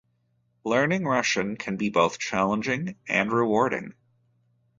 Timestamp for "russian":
1.05-1.55